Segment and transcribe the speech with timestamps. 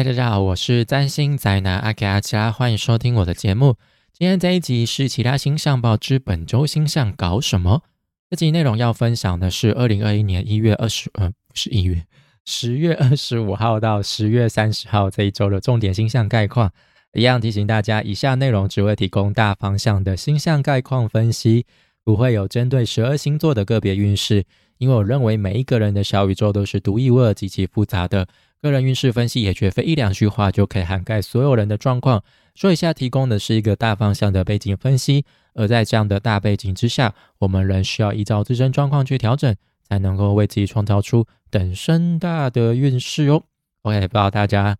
[0.00, 3.76] 嗨，大家好，我是占星宅男阿给阿加，欢迎收听我的节目。
[4.14, 7.82] 今天这一集是其他星象报之本周星象搞什么？
[8.30, 12.06] 这集内容要分享的是二零二一年一月二十，呃，不是一月，
[12.46, 16.72] 十月二十五号到十月三十号这一周的重点星象概况。
[17.12, 21.66] 一样提醒大家，以下内容只会提供大方向的星象概况分析，
[22.02, 24.46] 不会有针对十二星座的个别运势。
[24.78, 28.26] 因为我认为每一个人的小宇宙都是独一无二、极其复杂的，
[28.60, 32.22] 个人运势分析也绝非一两句话就可以涵盖所有人的状况。
[32.54, 39.56] 说一下，提供的是一个大方向的背景分析，而在这样的大背景之下，我们仍需要依照自身状况去调整，
[39.88, 43.44] 才能够为自己创造出等身大的运势哦。
[43.82, 44.76] OK，不知道大家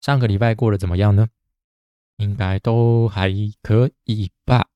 [0.00, 1.28] 上个礼拜过得怎么样呢？
[2.16, 4.66] 应该都还可以吧。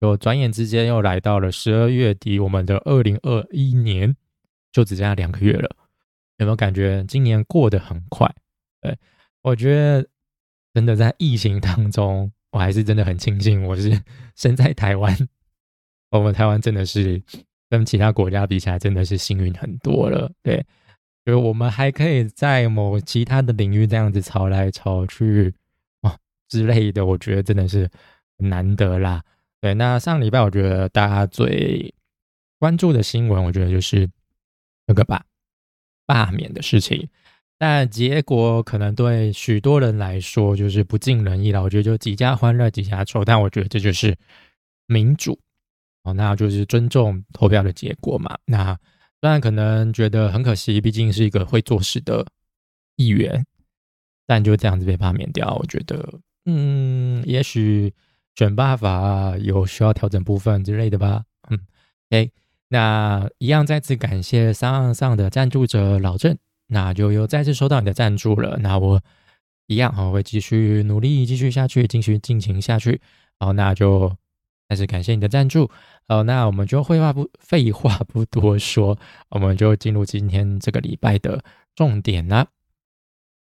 [0.00, 4.14] 就转眼之间又来到了十二月底，我们的二零二一年
[4.70, 5.70] 就只剩下两个月了。
[6.42, 8.30] 有没有感觉今年过得很快？
[8.80, 8.98] 对
[9.42, 10.06] 我觉得
[10.74, 13.90] 真的在疫情当中，我还是真的很庆幸我是
[14.36, 15.16] 生在台湾。
[16.10, 17.22] 我们台湾真的是
[17.70, 20.30] 跟其他国家比起来，真的是幸运很多了。
[20.42, 20.64] 对，
[21.24, 25.54] 就是我们还可以在某其他的领域这样子吵来吵去
[26.02, 26.18] 哦。
[26.48, 27.88] 之类的，我觉得真的是
[28.36, 29.22] 难得啦。
[29.60, 31.94] 对，那上礼拜我觉得大家最
[32.58, 34.10] 关注的新闻，我觉得就是
[34.86, 35.24] 那个吧
[36.12, 37.08] 罢免的事情。
[37.58, 41.62] 但结果可能对许多人来说就是不尽人意了。
[41.62, 44.16] 我觉得就几家欢乐几家愁，但我觉得这就是
[44.86, 45.38] 民主
[46.02, 48.36] 哦，那就是尊重投票的结果嘛。
[48.44, 48.76] 那
[49.20, 52.26] 虽然可能觉得很可惜，毕竟是一个会做事的
[52.96, 53.46] 议员，
[54.26, 56.20] 但就这样子被罢免掉，我觉得。
[56.44, 57.94] 嗯，也许
[58.34, 61.22] 选罢法有需要调整部分之类的吧。
[61.48, 61.58] 嗯
[62.10, 62.32] ，OK，
[62.72, 68.56] 那一样再次感谢上上的赞助者老郑，那就又再次收到你的赞助了。
[68.60, 68.98] 那我
[69.66, 72.98] 一样哈，会继续努力，继续下去，继续进行下去。
[73.38, 74.16] 好，那就
[74.70, 75.70] 再次感谢你的赞助。
[76.08, 78.98] 好，那我们就废话不废话不多说，
[79.28, 82.46] 我们就进入今天这个礼拜的重点啦。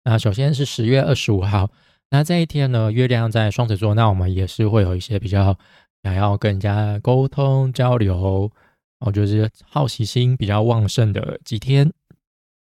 [0.05, 1.69] 那首先是十月二十五号。
[2.11, 5.59] 那这一天呢，月亮在双子座，那我们也是会有一些比较
[6.05, 8.53] 想要跟人家沟通交流，
[8.99, 11.93] 哦，就是好奇心比较旺盛的几天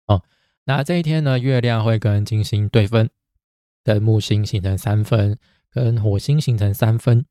[0.07, 0.23] 哦。
[0.65, 3.09] 那这一天呢，月亮会跟金星对分，
[3.83, 5.37] 跟木星形成三分，
[5.69, 7.25] 跟火星形成三分。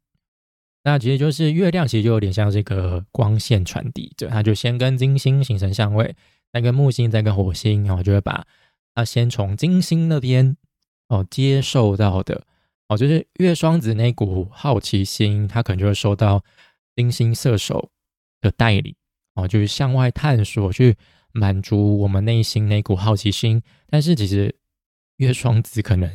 [0.84, 6.14] 那其实就是月亮，其实就有点像这个光线传递者，它就先跟金星形成相位，
[6.52, 8.46] 再跟木星，再跟火星，然后就会把
[8.94, 10.56] 它先从金星那边。
[11.08, 12.44] 哦，接受到的
[12.86, 16.44] 哦，就是月双子那股好奇心，它可能就会受到
[16.94, 17.90] 金星射手
[18.40, 18.94] 的带领
[19.34, 20.96] 哦，就是向外探索，去
[21.32, 23.62] 满足我们内心那股好奇心。
[23.88, 24.54] 但是其实
[25.16, 26.08] 月双子可能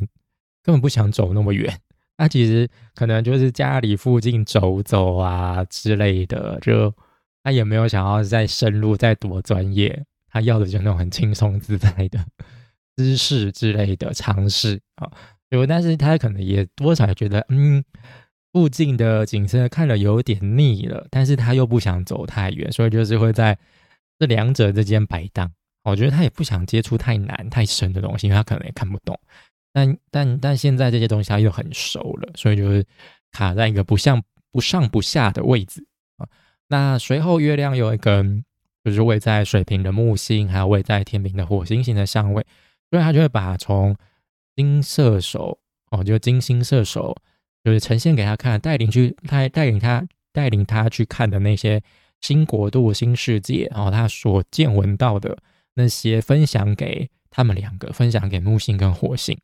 [0.64, 1.80] 根本不想走那么远，
[2.18, 6.94] 他其实可能就是家里附近走走啊之类的，就
[7.44, 12.26] 他也没有想要再深入、再多专业，他要的就是那种很轻松自在的。
[12.98, 15.12] 知识之类的尝试啊，
[15.50, 17.84] 有，但是他可能也多少觉得，嗯，
[18.56, 23.60] 附近的景色看了有点腻了，但是他又不想走太远，所以就是会在
[24.18, 25.52] 这两者之间摆荡。
[25.84, 29.20] 我觉得他也不想接触太难太深的东西，因为他可能也看不懂。
[29.74, 32.86] 但但但现在这些东西他又很熟了，所以就是
[33.34, 34.24] 卡在一个不像
[34.54, 35.86] 不上不下的位置
[36.16, 36.26] 啊。
[36.70, 38.24] 那随后月亮有一个
[38.86, 42.46] 就是位在水瓶的木星，还有位在天平的火星型的相位。
[42.90, 43.94] 所以他就会把从
[44.56, 45.60] 金射手
[45.92, 47.14] 哦，就金星射手，
[47.66, 51.82] 就是呈现给他看，带领去带带领他带领他去看的那些
[52.22, 55.38] 新国度、新世界，然后他所见闻到的
[55.74, 59.36] 那些，分享给他们两个，分享给木星跟火星。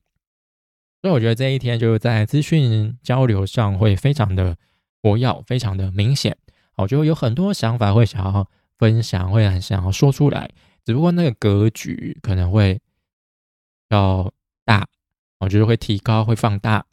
[1.02, 4.56] 所以我觉得这一天就是在资讯交流上会非常的
[5.02, 6.38] 活跃，非常的明显。
[6.76, 10.50] 我觉得有很多想法会想要分享，会很想要说出来，
[10.86, 12.80] 只不过那个格局可能会。
[13.90, 14.32] 要
[14.64, 14.88] 大，
[15.40, 16.85] 我觉得会提高，会放大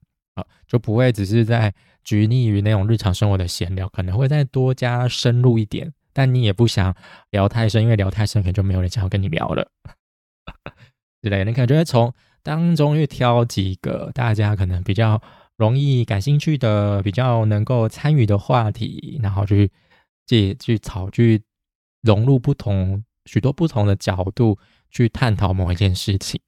[0.67, 1.73] 就不会只是在
[2.05, 5.93] 拘泥于那种日常生活的闲聊，可能会再多加深入一点。
[6.13, 6.95] 但你也不想
[7.31, 9.71] 聊太深，因为聊太深可能就没有人想要跟你聊了
[11.23, 11.45] 之类。
[11.45, 12.13] 你可能就会从
[12.43, 15.21] 当中去挑几个大家可能比较
[15.57, 19.71] 容易感兴趣的、比较能够参与的话题，然后去
[20.27, 21.43] 借去炒，去
[22.03, 24.59] 融入不同许多不同的角度
[24.91, 26.41] 去探讨某一件事情。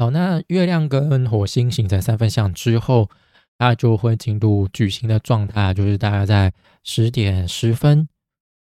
[0.00, 3.10] 好，那月亮跟火星形成三分相之后，
[3.58, 6.50] 它就会进入矩形的状态，就是大概在
[6.82, 8.08] 十点十分，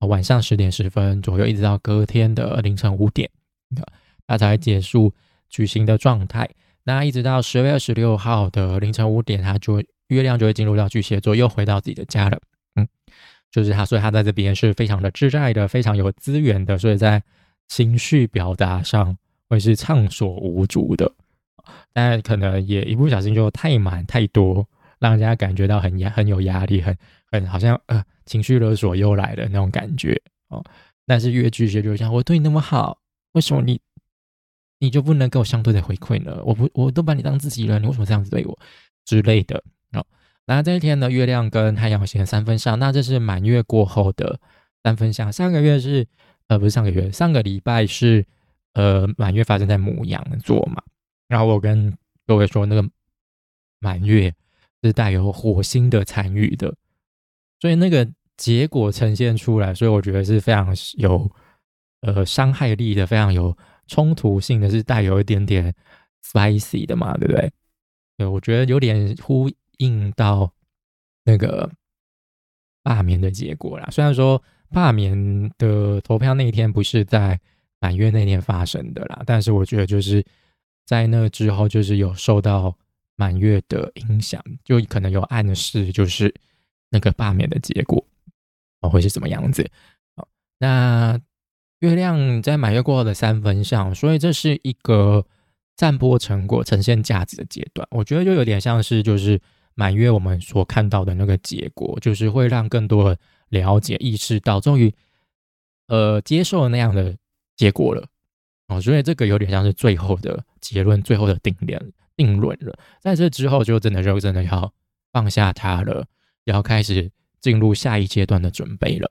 [0.01, 3.31] 晚上十点十分左右，一直到隔天的凌晨五点，
[4.27, 5.15] 它才结束
[5.49, 6.51] 矩形的状态。
[6.85, 12.39] 那一直到十月二十六号的凌晨五点，他就月亮就会进入到巨蟹座，又回到自己的家了。
[12.75, 12.87] 嗯，
[13.51, 17.23] 就是他，所以他在这边是非常的自在的，非常有资源的，所以在
[17.69, 19.17] 情绪表达上
[19.53, 21.13] 会是畅所无阻的。
[21.93, 24.67] 但可能也一不小心就太满太多，
[24.99, 26.97] 让人家感觉到很压很有压力，很
[27.31, 30.19] 很好像呃情绪勒索又来了那种感觉
[30.49, 30.65] 哦。
[31.07, 32.97] 但是越拒绝就像我对你那么好，
[33.33, 33.79] 为什么你
[34.79, 36.43] 你就不能给我相对的回馈呢？
[36.47, 38.59] 我不我都把你当自己人，你为什么这样子对我
[39.05, 39.63] 之类的
[39.93, 40.05] 哦。
[40.47, 44.41] 那这一天呢，月亮跟太阳形三分相，那这是满月过后的
[44.83, 45.31] 三分相。
[45.31, 46.07] 上个月是
[46.49, 48.27] 呃不是上个月，上个礼拜是
[48.75, 50.83] 呃满月发生在母羊座嘛。
[51.29, 51.97] 然后我跟
[52.27, 52.89] 各位说，那个
[53.79, 54.35] 满月
[54.83, 56.75] 是带有火星的参与的，
[57.61, 61.31] 所以那个结果呈现出来，所以我觉得是非常有
[62.03, 65.75] 呃伤害力的，非常有冲突性的，是带有一点点
[66.25, 67.53] spicy 的嘛，对不对？
[68.19, 70.53] 对，我觉得有点呼应到
[71.25, 71.71] 那个
[72.83, 73.89] 罢免的结果啦。
[73.91, 77.41] 虽然说罢免的投票那一天不是在
[77.83, 80.25] 满月那天发生的啦，但是我觉得就是。
[80.85, 82.77] 在那之后，就是有受到
[83.15, 86.35] 满月的影响，就可能有暗示，就是
[86.91, 88.05] 那个罢免的结果
[88.81, 89.65] 哦会是什么样子。
[90.17, 90.27] 好，
[90.59, 91.19] 那
[91.79, 95.25] 月亮在满月过后的三分相，所以这是一个
[95.77, 97.87] 散播成果、呈现价值的阶段。
[97.93, 99.41] 我觉得就有点像是就是
[99.75, 103.19] 满月我们所看到的那个结果，就是会让更多人
[103.51, 104.93] 了解、意识到，终于
[105.87, 107.17] 呃接受那样的
[107.63, 108.05] 结果了。
[108.67, 112.77] 哦，所以这个有点像是最后的结论，最后的定论定论了。
[113.01, 114.73] 在这之后，就真的就真的要
[115.13, 116.05] 放下它了，
[116.43, 117.09] 要开始
[117.41, 119.09] 进入下一阶段的准备了。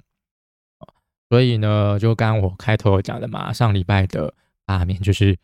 [1.30, 4.34] 所以呢，就刚刚我开头讲的嘛，上礼拜的
[4.66, 5.38] 罢免就是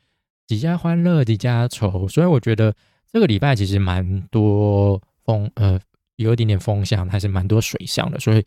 [0.47, 2.75] 几家欢乐几家愁，所以我觉得
[3.09, 5.79] 这个礼拜其实蛮多风，呃，
[6.17, 8.19] 有一点点风向，还是蛮多水象的。
[8.19, 8.43] 所以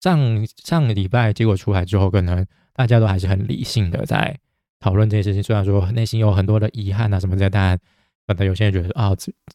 [0.00, 2.46] 上上个礼拜结果出来之后，可能
[2.78, 4.38] 大家都还是很理性的在。
[4.80, 7.76] 讨论这件事情，虽然说内心有很多的遗憾啊什么的，但
[8.28, 9.10] 可能有些人觉得啊，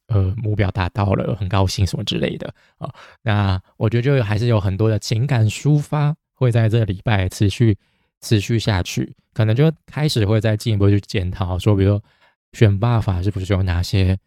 [0.08, 2.94] 呃，目标达到了，很高兴什么之类的啊。
[3.22, 7.78] 那我觉得就还是有很多的情感抒发会在这个礼拜持续
[8.20, 12.04] 持续下去，可能就开始会再进一步去检讨，说比如说
[12.52, 14.18] 选罢法是不是有哪些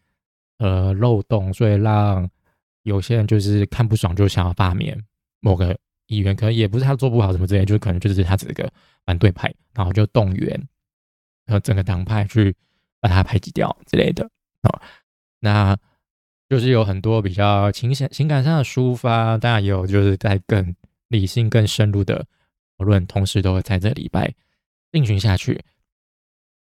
[0.57, 2.27] 呃漏洞，所以让
[2.81, 4.99] 有些人就是看不爽就想要罢免
[5.41, 5.77] 某个
[6.07, 8.71] 议员，可能也不是他做不好什么之类，就是可能就是他这个
[9.05, 10.67] 反对派，然后就动员。
[11.45, 12.53] 然后整个党派去
[12.99, 14.29] 把他排挤掉之类的
[14.63, 14.81] 啊，
[15.39, 15.77] 那
[16.49, 20.75] 就是有很多比较情感情感上的抒发，当然也有就是在更
[21.07, 22.25] 理性、更深入的
[22.77, 24.33] 讨论，同时都会在这礼拜
[24.91, 25.63] 进行下去。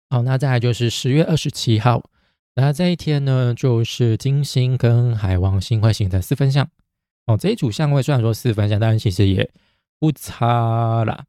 [0.08, 2.08] 好，那再来就是十月二十七号，
[2.54, 6.70] 那这一天呢，就是金星跟海王星会形成四分相。
[7.26, 9.50] 哦，这一组相位虽然说四分相，但是其实也
[9.98, 11.26] 不差啦。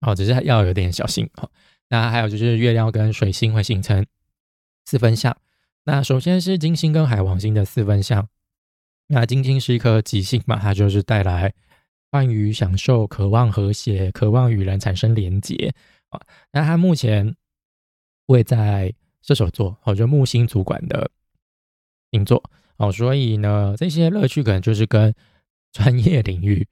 [0.00, 1.50] 哦，只是要有点小心哦。
[1.88, 4.04] 那还有就是月亮跟水星会形成
[4.84, 5.36] 四分相。
[5.84, 8.28] 那首先是金星跟海王星的四分相。
[9.06, 11.54] 那金星是一颗吉星嘛，它就是带来
[12.10, 15.72] 欢愉、享受、渴望和谐、渴望与人产生连结
[16.08, 16.20] 啊。
[16.50, 17.36] 那它目前
[18.26, 18.92] 位在
[19.22, 21.08] 射手座，哦，就木星主管的
[22.10, 22.42] 星座
[22.78, 25.14] 哦，所以呢，这些乐趣可能就是跟
[25.72, 26.66] 专业领域、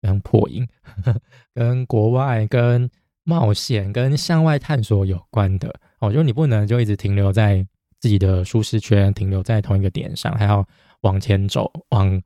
[0.00, 0.66] 跟破音、
[1.54, 2.90] 跟国外、跟
[3.24, 7.64] 冒险跟向外探索有关的哦，就你不能就一直停留在
[8.00, 10.66] 自己的舒适圈，停留在同一个点上，还要
[11.02, 12.20] 往前走，往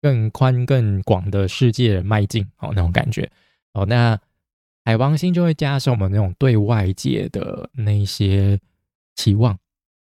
[0.00, 3.30] 更宽更广的世界迈进哦，那种感觉
[3.72, 3.84] 哦。
[3.86, 4.18] 那
[4.84, 8.58] 海王星就会加深我们那种对外界的那些
[9.16, 9.58] 期望。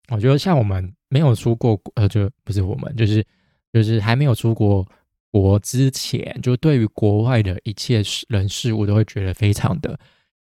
[0.09, 3.25] 我觉得像我们没有出过呃，就不是我们，就是
[3.73, 4.87] 就是还没有出国
[5.31, 9.99] 国之前，就对于国外的一切人事物都会觉得非常的。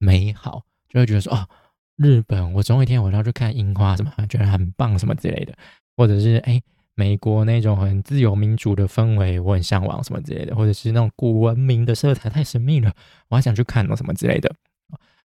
[0.03, 1.47] 美好就会觉得说哦，
[1.95, 5.53] 日本，我总有一天我要去看樱花什么，觉得很棒什么之类的，
[5.95, 6.59] 或者是哎，
[6.95, 12.91] 美国那种很自由民主的氛围，我很向往什么之类的，或者是那种古文明的色彩太神秘了，
[13.29, 14.51] 我还想去看什么之类的。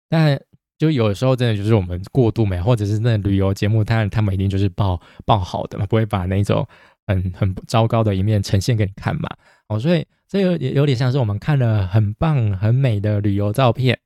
[0.08, 0.42] 但
[0.82, 6.68] 就有时候真的就是我们过度美，或者是那旅游节目，当然他们一定就是报报好的嘛，不会把那种
[7.06, 9.30] 很很糟糕的一面呈现给你看嘛。
[9.68, 14.00] 哦，所以这个也有点像是我们看了很棒很美的旅游照片。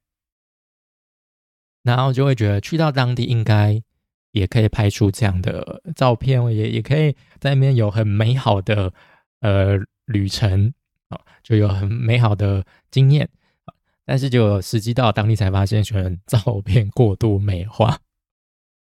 [1.81, 3.81] 然后就会觉得去到当地应该
[4.31, 8.91] 也可以拍出这样的照片，也也可以在那边有很美好的
[9.39, 9.77] 呃
[10.07, 10.73] 旅程
[11.07, 13.29] 啊，就有很美好的经验
[14.05, 17.97] 但是就实际到当地才发现，全照片过度美化，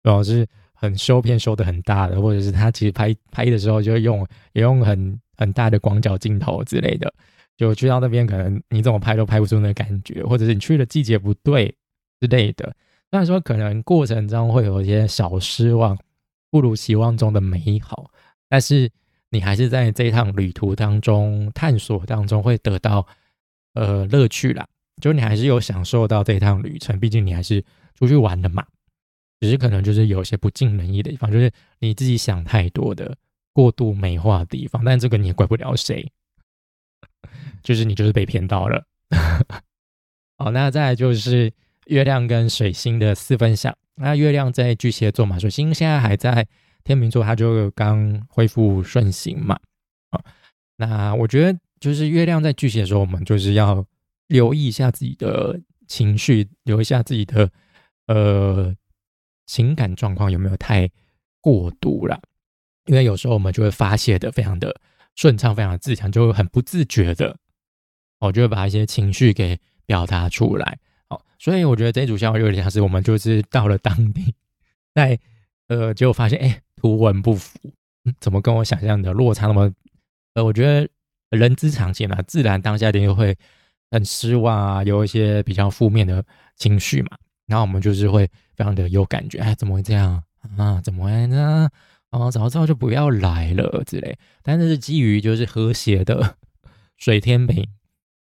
[0.02, 7.12] 主要是很修片修的很大的，或者是他其实拍拍的时候就用也用很很大的广角镜头之类的，
[7.56, 11.74] 就去到那边可能你怎么拍都拍不出那感觉，或者是你去的季节不对
[12.20, 12.74] 之类的。
[13.10, 15.98] 虽然说可能过程中会有一些小失望，
[16.50, 18.08] 不如期望中的美好，
[18.48, 18.88] 但是
[19.30, 23.04] 你还是在这一趟旅途当中探索当中会得到
[23.74, 24.66] 呃乐趣啦。
[25.00, 27.64] 就你还是有享受到这一趟旅程，毕竟你还是
[27.94, 28.64] 出去玩的嘛。
[29.40, 33.16] 只是可能就是有些不尽人意的地方，就是你自己想太多的
[33.54, 34.84] 过度美化的地方。
[34.84, 36.12] 但这个你也怪不了谁，
[37.64, 38.84] 就是你就是被骗到了。
[40.36, 41.50] 好，那再来就是
[41.86, 43.74] 月亮跟水星的四分相。
[43.94, 46.46] 那月亮在巨蟹座嘛，水星现在还在
[46.84, 49.58] 天秤座，它就刚恢复顺行嘛。
[50.10, 50.20] 啊，
[50.76, 53.82] 那我觉得就是月亮在巨蟹的时候，我们就是要。
[54.30, 57.50] 留意一下自己的情绪，留意一下自己的
[58.06, 58.72] 呃
[59.46, 60.88] 情感状况有没有太
[61.40, 62.22] 过度了？
[62.86, 64.80] 因为有时候我们就会发泄的非常的
[65.16, 67.36] 顺畅，非常的自强，就会很不自觉的，
[68.20, 70.78] 我就会把一些情绪给表达出来。
[71.08, 74.32] 好，所以我觉得这组效果有点像是我们就是到了当地，
[74.94, 75.18] 在
[75.66, 77.58] 呃，结果发现哎，图文不符，
[78.20, 79.72] 怎么跟我想象的落差那么？
[80.34, 80.88] 呃，我觉得
[81.36, 83.36] 人之常情嘛，自然当下一定会。
[83.90, 86.24] 很失望啊，有一些比较负面的
[86.56, 87.10] 情绪嘛，
[87.46, 90.22] 然后我们就是会非常的有感觉，哎，怎么会这样
[90.56, 90.80] 啊？
[90.82, 91.68] 怎么会呢？
[92.10, 94.18] 哦，早知道就不要来了之类。
[94.42, 96.36] 但是基于就是和谐的
[96.96, 97.66] 水天平，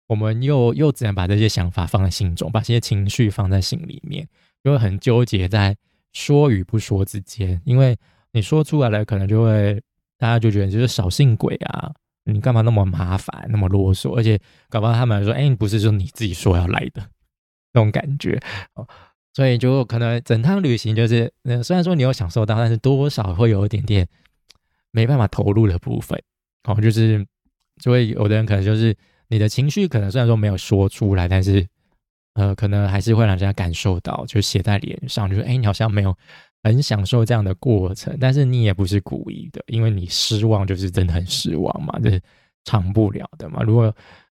[0.06, 4.28] 我们又又只能把这些想法放在心中，把这些情绪放在心里面，
[4.62, 5.76] 就会很纠结在
[6.12, 7.96] 说与不说之间，因为
[8.32, 9.80] 你说出来了，可能就会
[10.18, 11.92] 大家就觉得就是少性鬼啊。
[12.32, 14.14] 你干嘛那么麻烦，那么啰嗦？
[14.16, 17.02] 而且搞不好他们说：“哎，不是说你自己说要来的
[17.72, 18.40] 那种感觉。”
[18.74, 18.86] 哦，
[19.34, 24.06] 所以就可能整趟旅行就是，嗯，虽然说你有享受到，但是多少会有一点点
[24.90, 26.22] 没办法投入的部分。
[26.64, 27.26] 哦，就是
[27.80, 28.94] 就会有的人可能就是
[29.28, 31.66] 你的情绪可能虽然说没有说出来，但是
[32.34, 36.16] 呃，可能还是会让人家感受到，就写在脸上，就是哎，你好像没有。
[36.62, 42.20] 很享受这样的过程，但是你也不是故意的，因为你失望就是真的很失望嘛，这是
[42.64, 43.62] 长不了的嘛。
[43.62, 43.94] 如果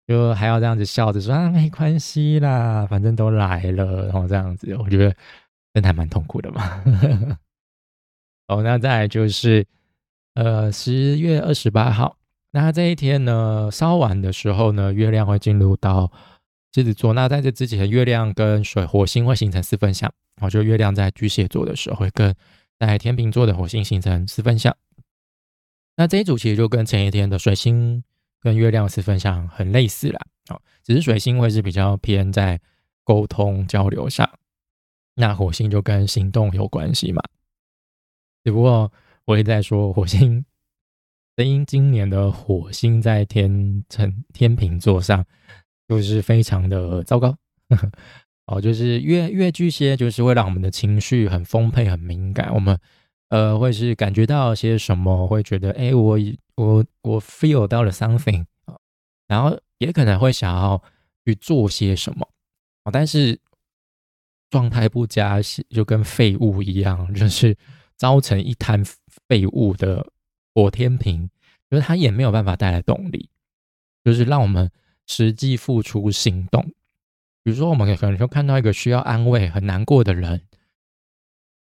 [0.07, 5.15] 就还要这样子笑着说啊，没关系啦，反正都来了，然后这样子，我觉得
[5.75, 6.83] 真的还蛮痛苦的嘛。
[8.49, 9.67] 哦，那再来就是
[10.35, 12.17] 呃十月二十八号，
[12.51, 16.11] 那这一天呢，稍晚的时候呢，月亮会进入到
[16.75, 17.13] 狮子座。
[17.13, 20.13] 那在这之前，月亮跟水火星会形成四分相。
[20.37, 22.33] 然后就月亮在巨蟹座的时候，会跟
[22.79, 24.77] 在天秤座的火星形成四分相。
[25.97, 28.05] 那这一组其实就跟前一天的水星
[28.41, 30.21] 跟月亮四分相很类似啦。
[30.51, 32.61] 哦，只是水星会是比较偏在
[33.03, 34.31] 沟通交流上，
[35.17, 37.21] 那火星就跟行动有关系嘛。
[38.45, 38.93] 只不过
[39.25, 40.45] 我也在说，火星，
[41.35, 45.25] 因今年的火星在天秤天秤座上，
[45.88, 47.37] 就是非常的糟糕。
[48.47, 52.54] 哦，就是越越巨蟹，就是会让我们的情绪很丰沛、很敏感。
[52.54, 52.78] 我们
[53.28, 56.18] 呃，会是感觉到些什么，会觉得哎，我
[56.54, 58.75] 我我 feel 到了 something 啊，
[59.26, 60.83] 然后也可能会想要
[61.26, 62.26] 去做些什么
[62.85, 63.38] 啊，但是
[64.49, 67.54] 状态不佳是，就跟废物一样，就是
[67.97, 68.83] 糟成一滩
[69.28, 70.11] 废物的
[70.54, 71.28] 火天平，
[71.71, 73.28] 就是它也没有办法带来动力，
[74.02, 74.71] 就是让我们
[75.09, 76.62] 实际付出行动。
[77.43, 80.41] 比如说，我们可能就看到一个需要安慰、很难过的人，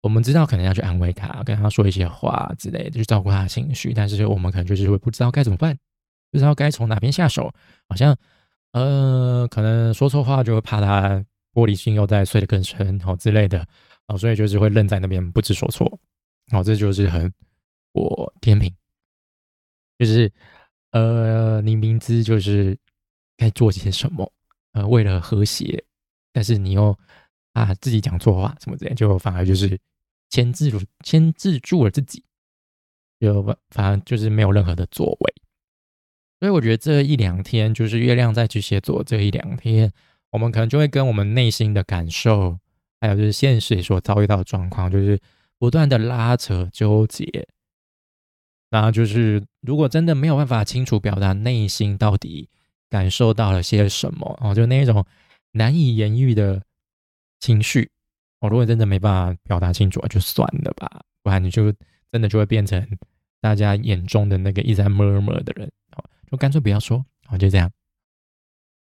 [0.03, 3.93] 我们知道可能要去安慰他，跟他说一些话之类的，去照顾他的情绪。
[3.93, 5.76] 但是我们可能就是会不知道该怎么办，
[6.31, 7.53] 不知道该从哪边下手。
[7.88, 8.17] 好像
[8.73, 13.67] 呃，可能说错话就会怕他玻璃心又再碎得更深，哦之类的
[14.07, 15.99] 哦，所以就是会愣在那边不知所措。
[16.53, 17.33] 哦，这就是很
[17.93, 18.73] 我天平，
[19.99, 20.31] 就是
[20.91, 22.79] 呃，你明知就是
[23.37, 24.31] 该做些什么。
[24.73, 25.85] 呃，为了和谐，
[26.33, 26.99] 但是你又
[27.53, 29.79] 啊自己讲错话什么之类，就反而就是
[30.31, 32.25] 牵制住牵制住了自己，
[33.21, 35.35] 就反而就是没有任何的作为。
[36.41, 39.93] 所以我觉得这一两天，就是月亮在巨蟹座这一两天，
[40.31, 42.59] 我们可能就会跟我们内心的感受，
[43.00, 45.21] 还有就是现实所遭遇到的状况，就是
[45.57, 47.47] 不断的拉扯纠结。
[48.71, 52.49] 然后就是如果真的没有办法清楚表达内心到底。
[52.95, 54.39] 感受到了些什么？
[54.41, 55.05] 哦，就那一种
[55.51, 56.63] 难以言喻的
[57.41, 57.91] 情绪。
[58.39, 61.75] 哦，如果真的没办法表达清楚，就算了吧，不然你就
[62.13, 62.87] 真的就会变成
[63.41, 65.69] 大家眼中的那个一直在 murmur 的人。
[65.97, 67.05] 哦，就干脆不要说。
[67.31, 67.69] 哦，就这样。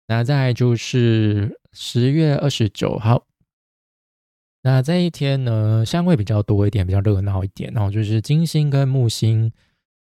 [0.06, 3.26] 那再就是十月二十九号，
[4.62, 7.70] 那这一天呢，相位比较多一点，比较热闹一点。
[7.74, 9.52] 然后就是金星跟木星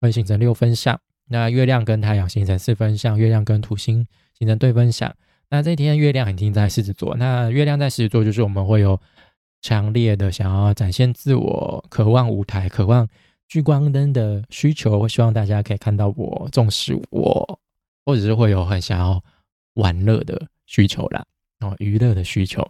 [0.03, 4.07] 会形成六分相，那月亮跟太阳形成四分相，月亮跟土星
[4.39, 5.15] 形成对分相。
[5.51, 9.01] 那这一天月亮已经在狮子座，那月亮在狮子座就是我们会有
[9.63, 13.09] 强烈的想要展现自我、渴望舞台、渴望
[13.49, 17.59] 聚光灯的需求，会希望大家可以看到我、重视我，
[18.05, 19.23] 或者是会有很想要
[19.75, 21.25] 玩乐的需求啦，
[21.61, 22.69] 哦，娱乐的需求。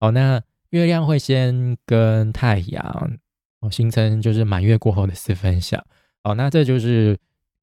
[0.00, 0.42] 好，那。
[0.70, 3.18] 月亮会先跟太阳
[3.60, 5.82] 哦形成就是满月过后的四分相，
[6.24, 7.18] 哦，那这就是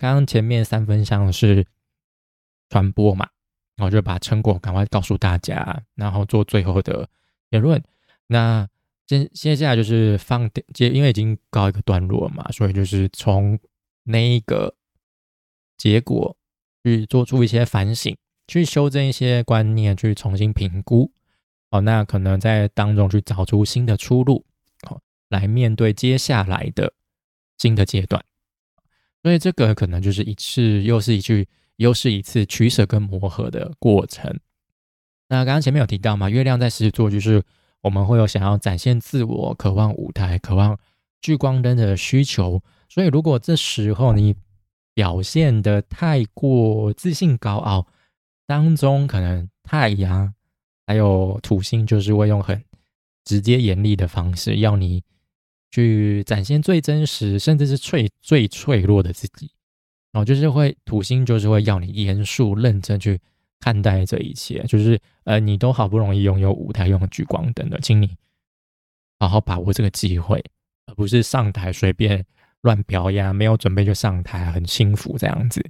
[0.06, 1.66] 刚刚前面三分像是
[2.70, 3.28] 传播嘛，
[3.76, 7.10] 然后就把成果赶快告诉大家，然后做最后的
[7.50, 7.84] 结论。
[8.28, 8.70] 那
[9.08, 13.58] 接接下来就是放接，因为已经告一个段落嘛，所以就是从
[14.04, 14.76] 那一个
[15.76, 16.38] 结果
[16.84, 18.16] 去做出一些反省，
[18.48, 21.12] 去修正一些观念，去重新评估。
[21.72, 24.46] 哦，那可能在当中去找出新的出路，
[24.88, 26.94] 哦，来面对接下来的
[27.58, 28.24] 新的阶段。
[29.25, 34.39] 所以这个可能就是一次又是一句又是一次取舍跟磨合的过程。
[35.29, 37.41] 那刚刚前面有提到嘛，月亮在狮子座，就是
[37.82, 40.77] 我们会有想要展现自我、渴望舞台、渴望
[41.22, 42.62] 聚光灯的需求。
[42.88, 44.36] 所以如果这时候你
[44.94, 47.88] 表现的太过自信高傲，
[48.46, 50.32] 当中可能太阳。
[50.86, 52.63] 还有土星就是会用很
[53.24, 55.03] 直接严厉的方式，要你
[55.75, 59.51] 去展现最真实，甚至是脆最脆弱的自己。
[60.13, 63.20] 然后就是会土星就是会要你严肃认真去
[63.60, 68.15] 看待这一切，就是呃，你都好不容易拥有舞台用聚光灯的，请你
[69.20, 70.41] 好好把握这个机会，
[70.86, 72.25] 而不是上台随便
[72.62, 75.62] 乱表演，没有准备就上台，很轻浮这样子。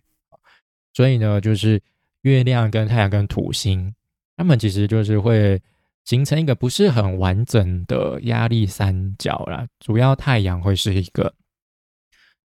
[0.93, 1.81] 所以呢，就是
[2.21, 3.91] 月亮跟太阳跟土星。
[4.37, 5.59] 他们其实就是会
[6.05, 11.33] 形成一个不是很完整的压力三角啦，主要太阳会是一个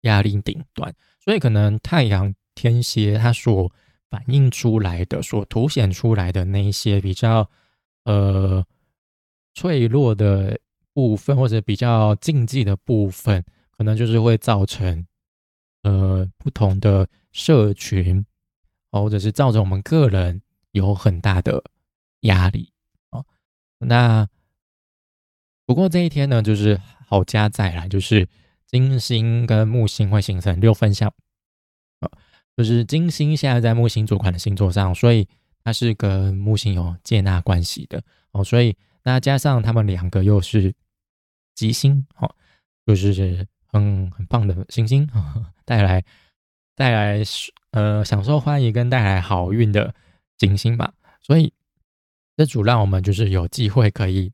[0.01, 3.71] 压力顶端，所以可能太阳天蝎它所
[4.11, 7.49] 反映出来的、所凸显出来的那一些比较
[8.05, 8.65] 呃
[9.55, 10.59] 脆弱的
[10.93, 13.45] 部分，或者比较禁忌的部分，
[13.77, 15.07] 可能就是会造成
[15.83, 18.25] 呃不同的社群，
[18.91, 21.63] 或者是造成我们个人有很大的。
[22.25, 22.71] 压力，
[23.87, 24.29] 那
[25.65, 28.29] 不过这一天呢，就是好加载啦，就是
[28.67, 31.09] 金星跟木星会形成六分相。
[32.01, 32.11] 啊，
[32.57, 35.27] 就是金星现在在木星主管的星座上，所以
[35.65, 38.03] 它是跟木星有接纳关系的。
[38.33, 40.75] 哦，所以那加上他们两个又是
[41.55, 42.35] 吉星哦，
[42.85, 45.09] 就是很很棒的行星，
[45.65, 46.05] 带来
[46.75, 47.23] 带来
[47.71, 49.95] 呃享受欢迎跟带来好运的
[50.37, 51.53] 金星吧，所以。
[52.41, 54.33] 这主让我们就是有机会可以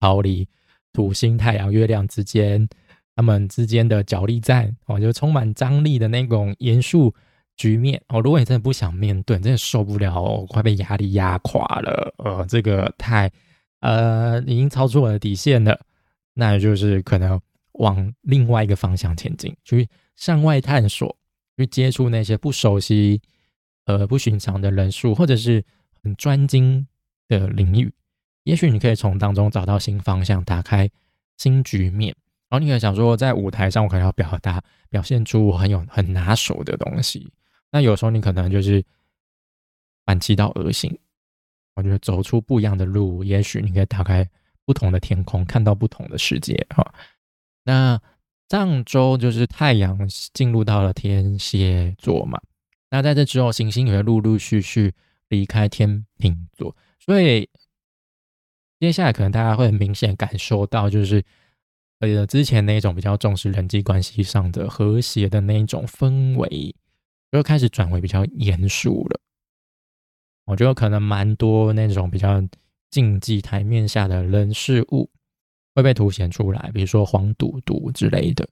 [0.00, 0.46] 逃离
[0.92, 2.68] 土星、太阳、月亮之间
[3.14, 7.14] 他们之间的角力战哦，就充满张力的那种严肃
[7.56, 8.20] 局面哦。
[8.20, 13.32] 如果你真的不想面对，真的受不了，快被压力压垮了，呃，这个太
[13.80, 15.80] 呃已经超出我的底线了，
[16.34, 17.40] 那也就是可能
[17.72, 21.16] 往另外一个方向前进，去向外探索，
[21.56, 23.22] 去接触那些不熟悉、
[23.86, 25.64] 呃不寻常的人数，或者是
[26.02, 26.86] 很专精。
[27.28, 27.92] 的领域，
[28.44, 30.90] 也许你可以从当中找到新方向，打开
[31.36, 32.14] 新局面。
[32.48, 37.28] 然后你可以想说，在舞台上我可能要表达、表现出我很有很拿手的东西。
[37.72, 38.84] 那有时候你可能就是
[40.04, 40.96] 反其道而行，
[41.74, 44.28] 我觉得走出不一样的路，也许你可以打开
[44.64, 46.54] 不同的天空，看到不同的世界。
[46.70, 46.94] 哈，
[47.64, 48.00] 那
[48.48, 49.98] 上周就是太阳
[50.32, 52.40] 进入到了天蝎座嘛，
[52.90, 54.94] 那在这之后，行星也会陆陆续续
[55.28, 56.76] 离开天秤座。
[57.06, 57.48] 所以
[58.80, 61.24] 接下来可能大家会很明显感受到，就是
[62.00, 66.74] 呃之前那种比较重视人际关系上的和谐的那一种氛围，
[67.32, 69.20] 就开始转为比较严肃了。
[70.44, 72.42] 我觉得可能蛮多那种比较
[72.90, 75.10] 竞技台面下的人事物
[75.74, 78.48] 会被凸显出来，比如说黄赌毒之类的。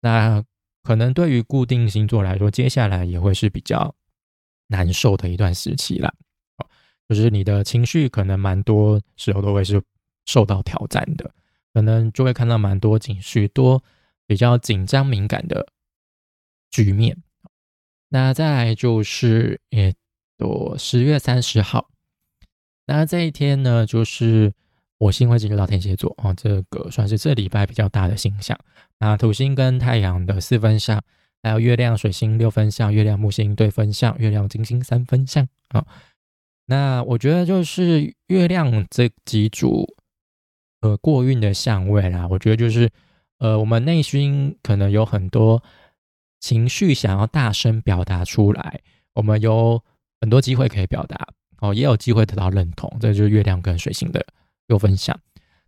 [0.00, 0.42] 那
[0.82, 3.94] 可能对于固定星座来说，接下来也会是比较
[4.68, 6.14] 难受的一段时期了。
[7.10, 9.82] 就是你的情绪可能蛮多时候都会是
[10.26, 11.28] 受到挑战的，
[11.74, 13.82] 可能就会看到蛮多情绪多
[14.28, 15.66] 比较紧张敏感的
[16.70, 17.16] 局面。
[18.10, 19.92] 那再来就是也
[20.38, 21.90] 都十月三十号，
[22.86, 24.52] 那这一天呢，就是
[25.00, 28.56] 火星会进入到天蝎座哦，这个算是这礼拜比较大的星象。
[29.00, 31.02] 那土星跟太阳的四分相，
[31.42, 35.84] 还有月亮水星六分相，月亮木星对分相，月亮金星三分相啊。
[36.70, 39.96] 那我觉得就是月亮这几组
[40.82, 42.88] 呃过运的相位啦，我觉得就是
[43.38, 45.60] 呃我们内心可能有很多
[46.38, 48.80] 情绪想要大声表达出来，
[49.14, 49.82] 我们有
[50.20, 51.26] 很多机会可以表达
[51.58, 54.24] 哦，也有机会得到认同，这就是月亮跟水星的
[54.68, 55.18] 有分享。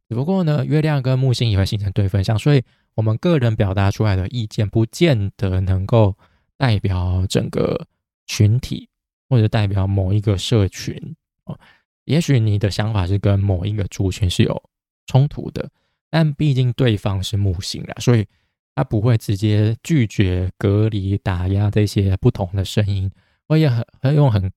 [0.09, 2.63] 只不过呢，月亮跟木星也会形成对分相，所以
[2.95, 6.17] 我们个人表达出来的意见，不见得能够
[6.57, 7.89] 代表整个
[8.27, 8.89] 群体
[9.33, 11.59] 或者代表某一个社群哦。
[12.05, 14.63] 也许你的想法是跟某一个族群是有
[15.07, 15.71] 冲突的，
[16.11, 18.27] 但毕竟对方是木星啦，所以
[18.75, 23.11] 他不会直接拒绝、隔离、打压这些不同的声音，
[23.49, 24.53] 会很会用很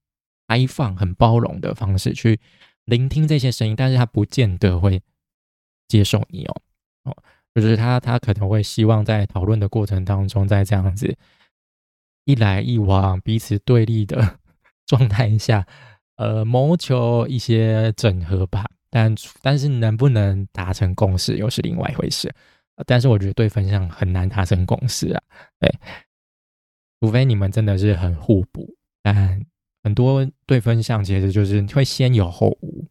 [0.48, 2.38] 开放、很包容的方式去
[2.84, 5.00] 聆听这些声音，但是他不见得会
[5.88, 6.62] 接受你哦。
[7.04, 7.16] 哦，
[7.54, 11.16] 就是他他可能会希望在讨论的过程当中，在这样子
[12.24, 14.40] 一来一往、彼此对立的
[14.86, 15.66] 状态下。
[16.18, 22.34] 呃，谋求一些整合吧，但但是能不能达成共识又是另外一回事。
[22.86, 25.22] 但是我觉得对分项很难达成共识啊，
[25.60, 25.70] 对，
[27.02, 28.74] 除非你们真的是很互补。
[29.02, 29.44] 但
[29.84, 32.88] 很多对分项其实就是会先有后无，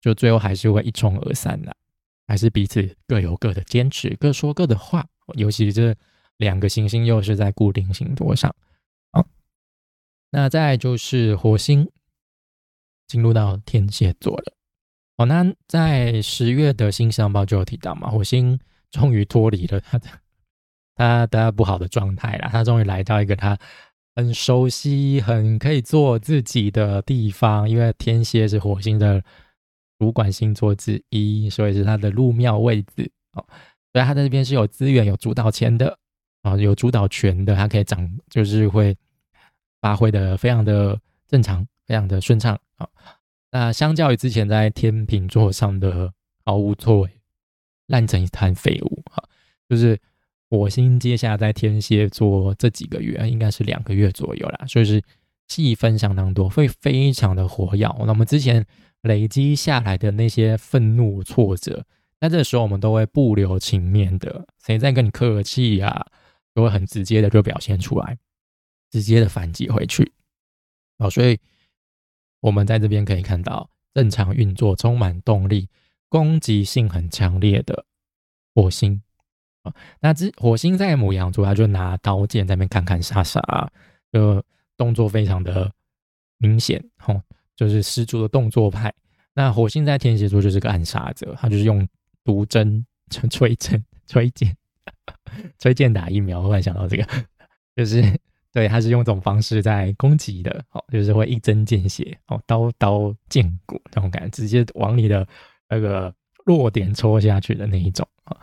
[0.00, 1.74] 就最后还是会一冲而散的，
[2.28, 5.04] 还是彼此各有各的坚持，各说各的话。
[5.34, 5.92] 尤其这
[6.36, 8.54] 两个行星又是在固定星座上。
[10.32, 11.90] 那再就是火星
[13.08, 14.52] 进入到天蝎座了。
[15.16, 18.58] 哦，那在十月的新相报就有提到嘛，火星
[18.90, 20.08] 终于脱离了他的
[20.94, 23.58] 他的不好的状态了，他终于来到一个他
[24.14, 27.68] 很熟悉、很可以做自己的地方。
[27.68, 29.22] 因为天蝎是火星的
[29.98, 33.44] 主管星座之一，所以是他的入庙位置哦。
[33.92, 35.98] 所以他在这边是有资源、有主导权的
[36.42, 38.96] 啊，有主导权的，他可以掌，就是会。
[39.80, 42.88] 发挥的非常的正常，非常的顺畅啊。
[43.50, 46.12] 那相较于之前在天秤座上的
[46.44, 47.10] 毫无作为、
[47.86, 49.24] 烂成一滩废物啊，
[49.68, 49.98] 就是
[50.48, 55.02] 火星接下来在天蝎座这几个月，应该是两个月左右啦，所以是
[55.48, 57.86] 气氛相当多，会非常的活跃。
[58.00, 58.64] 那我们之前
[59.02, 61.84] 累积下来的那些愤怒、挫折，
[62.20, 66.06] 那这时候我们都会不留情面的，谁在跟你客气呀，
[66.54, 68.16] 都会很直接的就表现出来。
[68.90, 70.12] 直接的反击回去，
[70.98, 71.38] 哦，所以
[72.40, 75.68] 我们在这边可以看到正常运作、充满动力、
[76.08, 77.84] 攻击性很强烈的
[78.52, 79.00] 火星
[79.62, 79.72] 啊。
[80.00, 83.40] 那这火星在母羊座，他就拿刀剑在那边砍砍杀杀，
[84.12, 84.42] 就
[84.76, 85.72] 动作非常的
[86.38, 87.22] 明显，吼，
[87.54, 88.92] 就是十足的动作派。
[89.34, 91.88] 那火星在天蝎座就是个暗杀者，他就是用
[92.24, 92.84] 毒针、
[93.30, 94.56] 吹针、吹箭、
[95.60, 96.40] 吹箭打疫苗。
[96.40, 97.06] 我突然想到这个，
[97.76, 98.02] 就是。
[98.52, 105.24] 对，他是用这种方式在攻击的，哦，就是会一针见血，哦，刀刀见骨那种感觉，直接往你的
[105.68, 106.12] 那个
[106.44, 108.36] 弱点戳下去的那一种啊。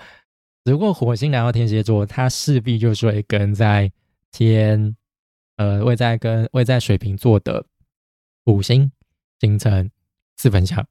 [0.63, 3.91] 只不过火星来到天蝎座，它势必就是会跟在
[4.31, 4.95] 天，
[5.57, 7.65] 呃，位在跟位在水瓶座的
[8.45, 8.89] 土星
[9.41, 9.91] 形成
[10.37, 10.87] 四分相，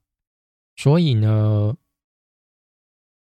[0.76, 1.74] 所以呢，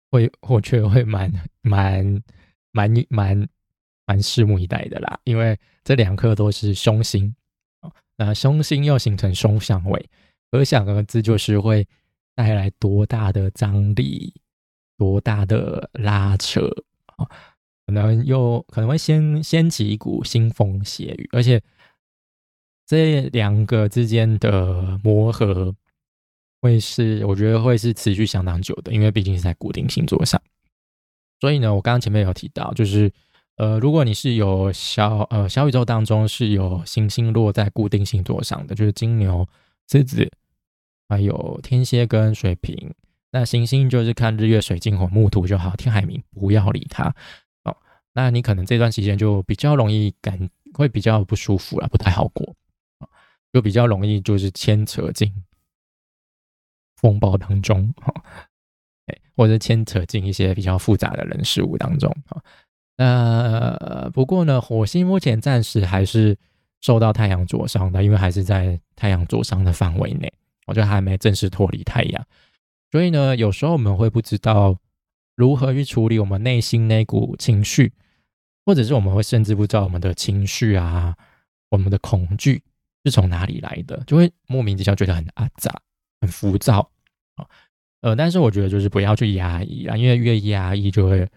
[0.09, 2.23] 会我觉得会蛮蛮
[2.71, 3.47] 蛮蛮。
[4.07, 7.35] 蛮拭目以待的啦，因为这两颗都是凶星
[8.15, 10.09] 那凶星又形成凶相位，
[10.49, 11.85] 可想而知就是会
[12.33, 14.33] 带来多大的张力，
[14.97, 16.61] 多大的拉扯，
[17.85, 21.61] 可能又可能会掀掀起一股腥风血雨，而且
[22.85, 25.75] 这两个之间的磨合
[26.61, 30.41] 会是我觉得会是持续相当久的，因为毕竟是在固定星座上，
[31.41, 33.11] 所以呢，我刚刚前面有提到就是。
[33.57, 39.47] 呃，如果你是有小呃小宇宙当中是有行星落在固定星座上的，就是金牛、
[39.89, 40.31] 狮子，
[41.09, 42.93] 还有天蝎跟水瓶，
[43.31, 47.13] 那行星就是看日月水金火木土就好，天海冥不要理它
[47.63, 47.75] 哦。
[48.13, 52.55] 那你可能这段时间就比较容易感会比较不舒服了，不太好过
[52.99, 53.09] 啊，
[53.51, 55.33] 就比较容易就是牵扯进
[56.97, 58.13] 风暴当中哈，
[59.07, 62.39] 哎，或者牵扯进一些比较复杂的人事物当中啊。
[62.99, 66.35] 那不过呢，火星目前暂时还是
[66.81, 70.33] 受到太阳灼伤的，因为还是在太阳灼伤的范围内，
[70.65, 72.25] 我觉得还没正式脱离太阳，
[72.91, 74.75] 所以呢，有时候我们会不知道
[75.35, 77.93] 如何去处理我们内心那股情绪，
[78.65, 81.15] 或者是我们会甚至不知道我们的情绪啊，
[81.69, 82.63] 我们的恐惧
[83.05, 85.71] 是从哪里来的，就会莫名其妙觉得很阿杂、
[86.19, 86.89] 很浮躁
[87.35, 87.45] 啊。
[88.01, 91.29] 呃，但是我觉得就是不要去压抑啊，因为越压抑就会。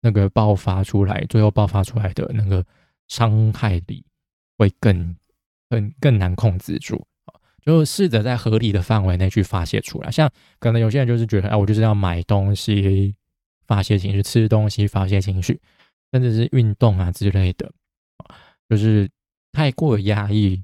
[0.00, 2.64] 那个爆发出来，最后爆发出来的那个
[3.08, 4.04] 伤害力
[4.58, 5.16] 会更、
[5.68, 7.06] 更、更难控制住
[7.62, 10.10] 就试着在合理的范围内去发泄出来。
[10.10, 13.14] 像可能有些人就是觉得，哎，我就是要买东西
[13.66, 15.60] 发泄情绪，吃东西发泄情绪，
[16.12, 17.70] 甚至是运动啊之类的，
[18.68, 19.08] 就是
[19.52, 20.62] 太过压抑、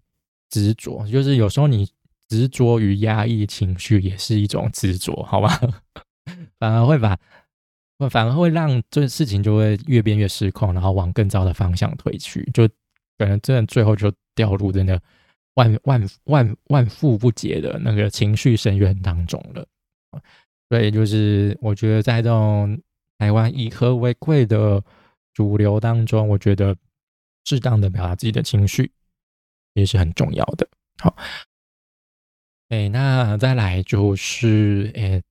[0.48, 1.86] 执着，就是有时候你
[2.28, 5.60] 执着于压抑情绪也是一种执着，好吧？
[6.58, 7.16] 反而会把，
[8.10, 12.68] 反而会让这事情就会越变越失控，然后往更糟的方向推去，就
[13.16, 15.00] 可能真的最后就掉入真的
[15.54, 19.66] 万万万万负不解的那个情绪深渊当中了。
[20.68, 22.78] 所以就是我觉得在这种
[23.16, 24.84] 台湾以和为贵的
[25.32, 26.76] 主流当中，我觉得
[27.46, 28.92] 适当的表达自己的情绪
[29.72, 30.68] 也是很重要的。
[30.98, 31.16] 好，
[32.68, 35.22] 哎，那再来就是哎。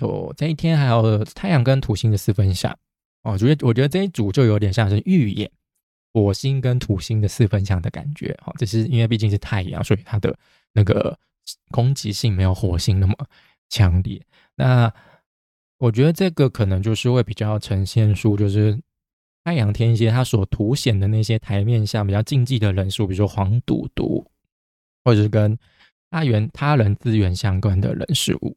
[0.00, 2.76] 哦，这一天还有太阳跟土星的四分相
[3.22, 5.50] 哦，觉得我觉得这一组就有点像是预演
[6.12, 8.36] 火星跟土星的四分相的感觉。
[8.44, 10.36] 哦，这是因为毕竟是太阳，所以它的
[10.72, 11.18] 那个
[11.70, 13.14] 攻击性没有火星那么
[13.68, 14.20] 强烈。
[14.56, 14.92] 那
[15.78, 18.78] 我觉得这个可能就是会比较呈现出，就是
[19.44, 24.26] 太阳天蝎它所凸显的那些台面下比较禁忌的人数，比如说黄赌毒，
[25.04, 25.58] 或者是跟
[26.10, 28.56] 他源他人资源相关的人事物。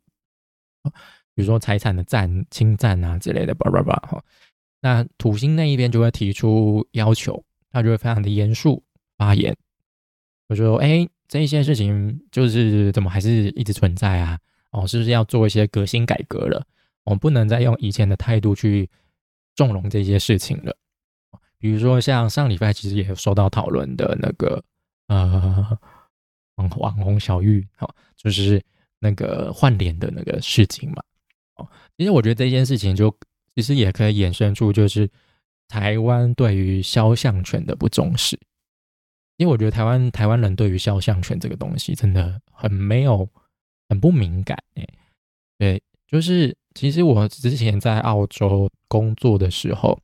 [1.36, 4.24] 比如说财产的占侵占啊之类的，叭叭叭哈。
[4.82, 8.84] 那土星那一边就会提出要求，他就会非常的严肃
[9.18, 9.56] 发言，
[10.50, 14.38] 就说：“哎，这一些事情就是怎么还是一直存在啊？
[14.72, 16.66] 哦，是不是要做一些革新改革了？
[17.06, 18.90] 我们不能再用以前的态度去
[19.56, 20.76] 纵容这些事情了。
[21.58, 24.62] 比如说像上礼拜其实也有收到讨论的那个
[25.08, 25.80] 呃
[26.56, 28.62] 网网红小玉，哈，就是
[29.00, 31.02] 那个换脸的那个事情嘛。”
[31.56, 33.16] 哦，其实我觉得这件事情就
[33.56, 35.10] 其实也可以衍生出，就是
[35.68, 38.40] 台湾对于肖像权的不重视。
[39.38, 43.28] 因为我觉得台湾台湾人对于肖像权这个东西真的很没有
[43.90, 44.88] 很不敏感哎。
[45.58, 50.00] 对，就是其实我之前在澳洲工作的时候，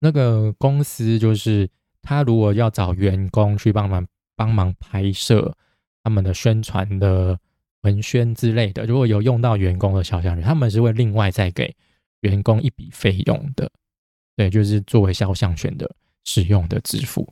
[0.00, 1.68] 那个公司就是
[2.02, 5.56] 他如果要找员工去帮忙帮忙拍摄
[6.02, 7.38] 他们的宣传的。
[7.82, 11.74] 文宣之类的，如果有用到员工的肖像权，他们是会另外再给
[12.20, 13.70] 员工一笔费用的。
[14.36, 15.90] 对，就是作为肖像权的
[16.24, 17.26] 使用的支付。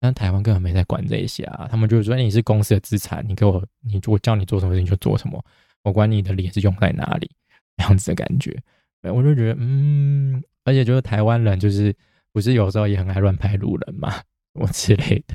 [0.00, 5.42] 但台湾根本没在管这些啊，他们就是说你是公司的资产，你给我，你我叫你做什么事情就做什么，
[5.82, 7.30] 我管你的脸是用在哪里，
[7.78, 8.54] 这样子的感觉。
[9.02, 11.94] 我就觉得，嗯，而且就是台湾人就是
[12.32, 14.22] 不是有时候也很爱乱拍路人嘛，
[14.54, 15.34] 我之类的。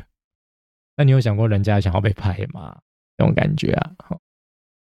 [0.95, 2.78] 那你有想过人家想要被拍吗？
[3.17, 3.95] 这种感觉啊，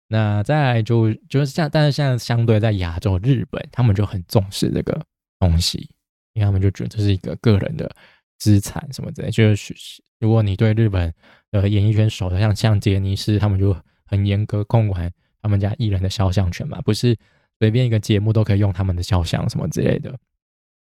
[0.08, 5.04] 那再来就就是像，但是现在相对在亚洲，日本他们就很重视这个
[5.40, 5.90] 东西，
[6.32, 7.90] 因为他们就觉得这是一个个人的
[8.38, 9.30] 资产什么之类。
[9.30, 9.74] 就是
[10.20, 11.12] 如果你对日本
[11.50, 17.16] 的演艺圈熟的，像像杰尼斯，他们就很严格控管他们家艺人的肖像权嘛，不是
[17.58, 20.16] 随便一个节目都可以用他们的肖像什么之类的。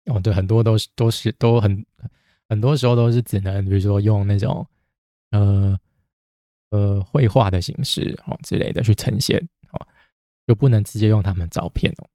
[0.05, 1.83] 哦，对，很多都是都是都很
[2.49, 4.67] 很多时候都是只能比如说用那种
[5.31, 5.75] 呃。
[6.69, 9.37] 呃，绘画的形式哦之类的去呈现
[9.71, 9.87] 哦，
[10.45, 12.07] 就不能直接用他们照片哦。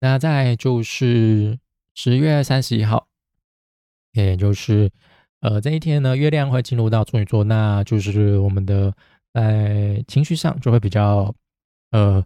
[0.00, 1.58] 那再就是
[1.94, 3.06] 十月三十一号，
[4.12, 4.90] 也就是
[5.40, 8.94] 呃这一天呢，月亮会进入到处女座，那就是我们的
[9.32, 11.34] 在情绪上就会比较
[11.90, 12.22] 呃，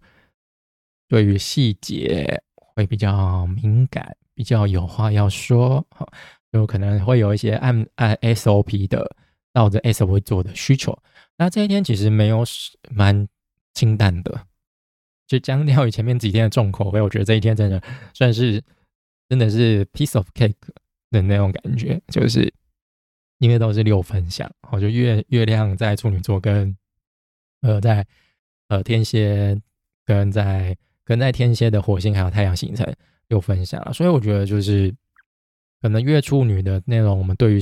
[1.06, 6.10] 对于细节会比较敏感，比较有话要说，好，
[6.50, 9.16] 有可能会有一些按按 SOP 的，
[9.54, 10.98] 照着 SOP 做的需求。
[11.38, 12.44] 那这一天其实没有
[12.90, 13.28] 蛮
[13.72, 14.46] 清淡的，
[15.24, 17.00] 就将掉于前面几天的重口味。
[17.00, 17.80] 我觉得这一天真的
[18.12, 18.60] 算是
[19.28, 20.52] 真的是 piece of cake
[21.12, 22.52] 的那种感觉，就是
[23.38, 26.76] 因为都是六分享，我就月月亮在处女座，跟
[27.60, 28.04] 呃在
[28.66, 29.56] 呃天蝎，
[30.04, 32.92] 跟在跟在天蝎的火星还有太阳形成
[33.28, 34.92] 六分享了，所以我觉得就是
[35.80, 37.60] 可能月处女的那种，我们对于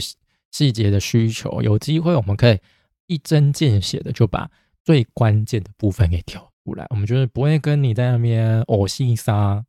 [0.51, 2.59] 细节的需求，有机会我们可以。
[3.07, 4.51] 一针见血的就把
[4.85, 9.65] 最关键的部分给挑出来，我们就是不会跟你在那边呕心杀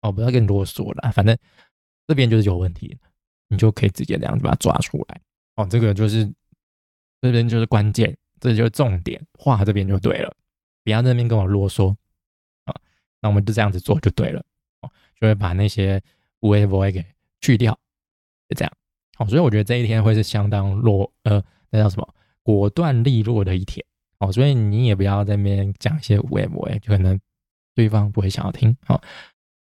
[0.00, 1.36] 哦，不要跟你啰嗦了，反正
[2.06, 2.98] 这边就是有问题，
[3.48, 5.20] 你就可以直接这样子把它抓出来
[5.56, 5.66] 哦。
[5.70, 6.30] 这个就是
[7.20, 10.34] 这边就是关键，这就是重点，画这边就对了，
[10.82, 11.94] 不要在那边跟我啰嗦
[12.64, 12.74] 啊。
[13.20, 14.44] 那我们就这样子做就对了
[14.82, 16.02] 哦，就会把那些
[16.40, 17.04] 无谓不会给
[17.40, 17.72] 去掉，
[18.48, 18.72] 就这样。
[19.16, 22.14] 好，所以我觉得这一天会是相当落呃，那叫什么？
[22.44, 23.84] 果断利落的一天，
[24.20, 27.18] 哦，所以你也不要在那边讲一些喂喂，可能
[27.74, 29.02] 对方不会想要听，好，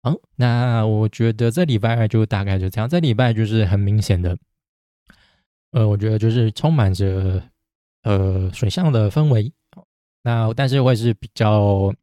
[0.03, 4.37] 好，那我觉得这礼拜就大概就这样，这礼拜就是很明显的，
[5.71, 7.43] 呃，我觉得就是充满着
[8.03, 9.51] 呃水象的氛围，
[10.23, 11.93] 那但是会是比较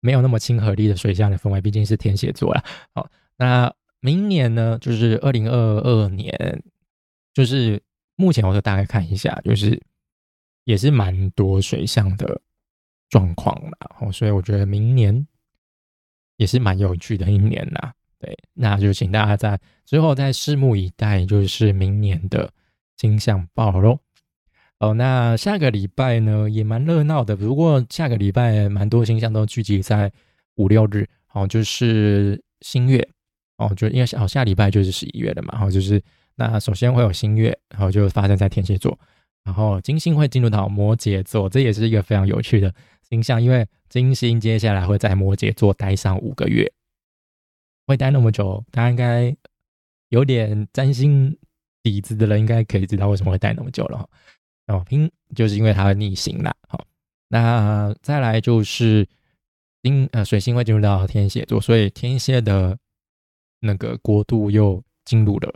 [0.00, 2.62] 没有那么亲和力的水象的氛围，毕竟是天蝎座啦。
[2.94, 6.62] 好，那明年呢，就是二零二二年，
[7.34, 7.82] 就是
[8.14, 9.80] 目前我就大概看一下，就是
[10.68, 12.42] 也是蛮多水象的
[13.08, 13.78] 状况啦。
[14.00, 15.26] 哦，所以我觉得明年
[16.36, 17.94] 也是蛮有趣的一年啦。
[18.18, 22.52] 对，那就请大家在之后再拭目以待，就是明年的
[22.98, 23.98] 星象报喽。
[24.78, 30.12] 哦，那下个礼拜呢也蛮热闹的，不过下个礼拜蛮多星象都聚集在
[30.56, 33.08] 五六日，哦，就是新月，
[33.56, 36.02] 哦，就因为哦下礼拜就是十一月了嘛，然后就是
[36.34, 38.98] 那首先会有新月，然后就发生在天蝎座，
[39.48, 42.74] 然后金星会进入到摩羯座，这也是一个非常有趣的
[43.08, 46.70] 星象，因为金星接下来会在摩羯座待上五个月，
[47.86, 49.34] 会待那么久，大家应该
[50.10, 51.34] 有点占星
[51.82, 54.08] 底子的人应该可以知道为什么会待那么久了哈。
[54.66, 56.54] 哦，拼就是因为它会逆行啦。
[56.68, 56.84] 好，
[57.28, 59.08] 那再来就是
[59.82, 62.78] 金呃水星会进入到天蝎座，所以天蝎的
[63.60, 65.50] 那个国度又进入了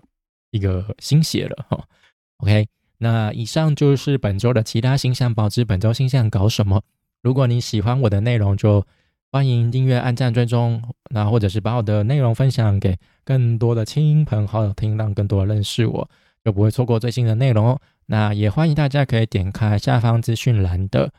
[0.50, 1.86] 一个新血了哈。
[2.38, 2.66] OK，
[3.02, 5.64] 那以上就是本周的其他星象报知。
[5.64, 6.84] 本周星象搞什么？
[7.20, 8.86] 如果你喜欢我的内容，就
[9.32, 16.08] 欢迎订阅、按赞、追踪，那或者是把我的内容分享给更多的亲朋好友听，让更多人认识我，
[16.44, 17.80] 就不会错过最新的内容哦。
[18.06, 21.12] 那也欢迎大家可以点开下方资讯栏的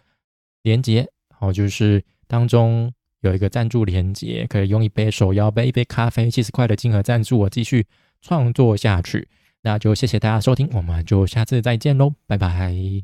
[0.61, 7.85] 连接，好，就是当中有一个赞助连接，可以用一杯手摇杯、一杯咖啡七十块的金额赞助我继续
[8.21, 9.27] 创作下去。
[9.63, 13.03] 那就谢谢大家收听，我们就下次再见喽，拜拜。